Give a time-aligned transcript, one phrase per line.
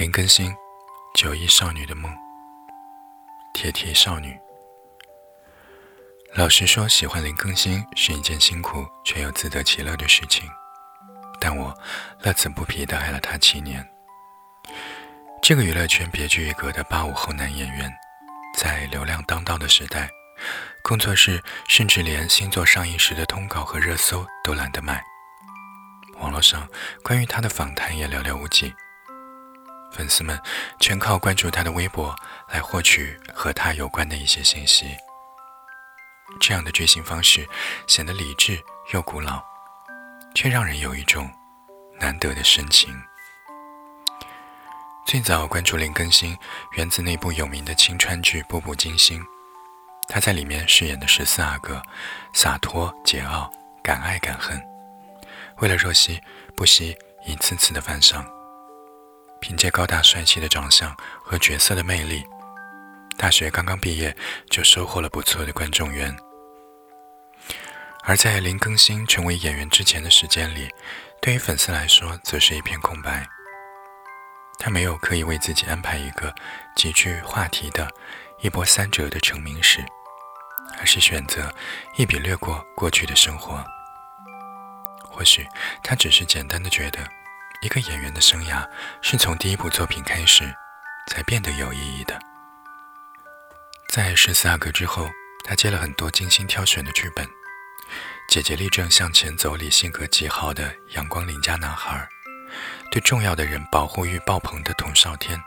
[0.00, 0.50] 林更新，
[1.12, 2.10] 九亿少女的梦。
[3.52, 4.34] 铁蹄少女。
[6.32, 10.48] 老实说，喜欢林更新是一件辛苦却又自得其乐的事情，
[11.38, 11.78] 但我
[12.22, 13.86] 乐此不疲地爱了他七年。
[15.42, 17.92] 这个娱乐圈别具一格的八五后男演员，
[18.56, 20.08] 在流量当道的时代，
[20.82, 25.04] 工作室甚至连新作上映时的通稿和热搜都懒得买。
[26.20, 26.66] 网络上
[27.02, 28.74] 关于他的访谈也寥寥无几。
[29.92, 30.40] 粉丝们
[30.78, 32.14] 全靠关注他的微博
[32.48, 34.96] 来获取和他有关的一些信息。
[36.40, 37.46] 这样的追星方式
[37.86, 39.42] 显得理智又古老，
[40.34, 41.28] 却让人有一种
[41.98, 42.94] 难得的深情。
[45.06, 46.38] 最早关注林更新，
[46.76, 49.20] 源自那部有名的青川剧《步步惊心》，
[50.08, 51.82] 他在里面饰演的十四阿哥，
[52.32, 53.50] 洒脱桀骜，
[53.82, 54.62] 敢爱敢恨，
[55.56, 56.20] 为了若曦，
[56.54, 58.24] 不惜一次次的犯上。
[59.40, 62.24] 凭借高大帅气的长相和角色的魅力，
[63.16, 64.14] 大学刚刚毕业
[64.48, 66.14] 就收获了不错的观众缘。
[68.02, 70.68] 而在林更新成为演员之前的时间里，
[71.20, 73.26] 对于粉丝来说则是一片空白。
[74.58, 76.34] 他没有刻意为自己安排一个
[76.76, 77.90] 极具话题的
[78.40, 79.84] 一波三折的成名史，
[80.78, 81.52] 而是选择
[81.96, 83.64] 一笔略过过去的生活。
[85.10, 85.46] 或许
[85.82, 87.19] 他只是简单的觉得。
[87.62, 88.66] 一个演员的生涯
[89.02, 90.50] 是从第一部作品开始，
[91.08, 92.18] 才变得有意义的。
[93.86, 95.10] 在《十四阿哥》之后，
[95.44, 97.26] 他接了很多精心挑选的剧本，
[98.30, 102.08] 《姐姐立正向前走》里性格极好的阳光邻家男孩，
[102.90, 105.38] 对重要的人保护欲爆棚的童少天，《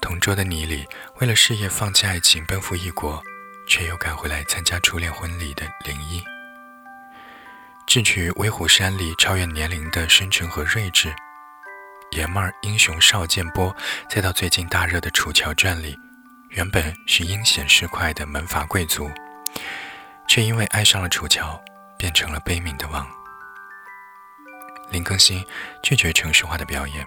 [0.00, 0.86] 同桌的你》里
[1.16, 3.22] 为了事业放弃爱情奔赴异国，
[3.66, 6.24] 却又赶回来参加初恋婚礼的林一。
[7.90, 11.12] 智取威虎山里超越年龄的深沉和睿智，
[12.12, 13.76] 爷们儿英雄邵建波，
[14.08, 15.98] 再到最近大热的《楚乔传》里，
[16.50, 19.10] 原本是阴险市侩的门阀贵族，
[20.28, 21.60] 却因为爱上了楚乔，
[21.98, 23.04] 变成了悲悯的王。
[24.92, 25.44] 林更新
[25.82, 27.04] 拒绝城市化的表演，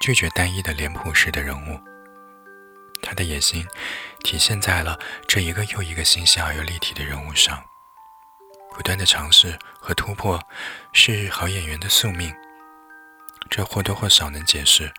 [0.00, 1.80] 拒绝单一的脸谱式的人物，
[3.02, 3.66] 他的野心
[4.22, 4.96] 体现在了
[5.26, 7.60] 这一个又一个新鲜而又立体的人物上。
[8.82, 10.44] 不断的尝试和突破
[10.92, 12.34] 是好演员的宿命，
[13.48, 14.92] 这或多或少能解释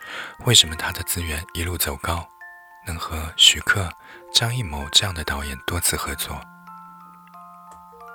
[0.45, 2.25] 为什么他的资源一路走高，
[2.88, 3.91] 能和徐克、
[4.33, 6.39] 张艺谋这样的导演多次合作。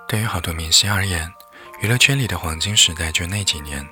[0.09, 1.31] 对于好多明星而言，
[1.83, 3.87] 娱乐圈里的黄金时代就那几年，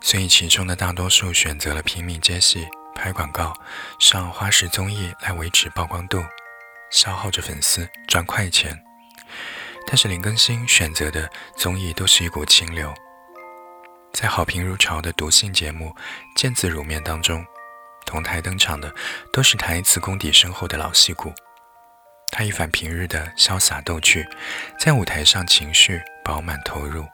[0.00, 3.52] 所以其中的大多数选择了拼命接戏、拍广告、
[3.98, 6.24] 上花式综艺来维持曝光度，
[6.92, 8.80] 消耗着粉丝赚快钱。
[9.90, 12.92] 但是林更新选择的综艺都是一股清流，
[14.12, 15.86] 在好评如潮的读信节目
[16.36, 17.42] 《见字如面》当中，
[18.04, 18.94] 同台登场的
[19.32, 21.32] 都是台词功底深厚的老戏骨。
[22.30, 24.28] 他一反平日的潇洒逗趣，
[24.78, 27.06] 在舞台上情绪饱满投入，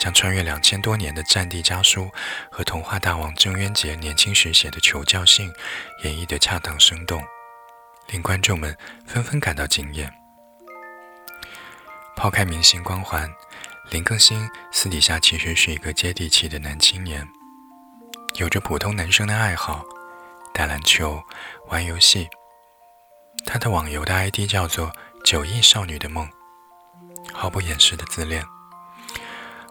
[0.00, 2.10] 将穿越两千多年的战地家书
[2.50, 5.52] 和童话大王郑渊洁年轻时写的求教信
[6.02, 7.22] 演绎得恰当生动，
[8.08, 8.74] 令观众们
[9.06, 10.19] 纷纷感到惊艳。
[12.20, 13.26] 抛开明星光环，
[13.88, 17.26] 林更新私底下其实是一个接地气的男青年，
[18.34, 19.82] 有着普通男生的爱好，
[20.52, 21.18] 打篮球、
[21.68, 22.28] 玩游戏。
[23.46, 24.92] 他的网游的 ID 叫做
[25.24, 26.28] “九亿少女的梦”，
[27.32, 28.44] 毫不掩饰的自恋。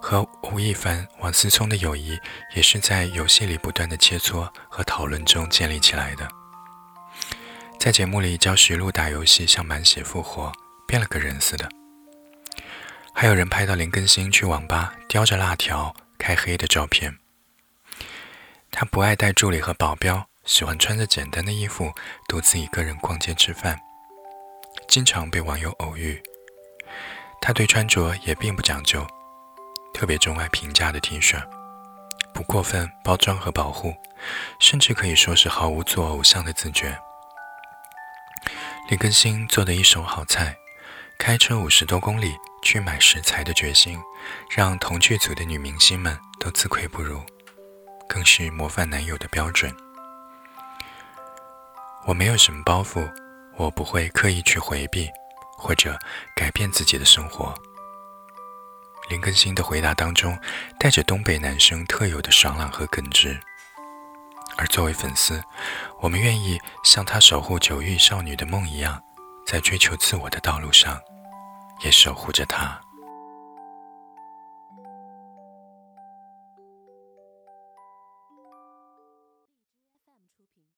[0.02, 2.18] 和吴亦凡、王思聪的友谊
[2.56, 6.28] 也是在游戏里不断的切磋和讨论中建立起来的。
[7.80, 10.52] 在节目里教徐璐打游戏像满血复活，
[10.88, 11.70] 变了个人似的。
[13.14, 17.18] 还有人拍到林更新去网吧叼着辣条开黑的照片。
[18.72, 21.92] 他不爱带助理和保镖，喜欢穿着简单的衣服
[22.28, 23.78] 独自一个人逛街吃饭，
[24.88, 26.22] 经常被网友偶遇。
[27.42, 29.06] 他对穿着也并不讲究，
[29.94, 31.42] 特别钟爱平价的 T 恤，
[32.34, 33.94] 不过分包装和保护，
[34.60, 36.98] 甚至可以说是毫无做偶像的自觉。
[38.90, 40.56] 林更新做的一手好菜，
[41.18, 42.36] 开车五十多公里。
[42.62, 44.00] 去买食材的决心，
[44.50, 47.22] 让同剧组的女明星们都自愧不如，
[48.08, 49.76] 更是模范男友的标准。
[52.06, 53.08] 我没有什么包袱，
[53.58, 55.10] 我不会刻意去回避
[55.58, 55.98] 或者
[56.36, 57.54] 改变自己的生活。
[59.10, 60.38] 林更新的回答当中
[60.80, 63.40] 带着东北男生特有的爽朗和耿直，
[64.56, 65.44] 而作为粉丝，
[66.00, 69.02] 我们愿意像他守护九域少女的梦一样，
[69.46, 71.00] 在追求自我的道路上。
[71.82, 72.80] 也守护着他。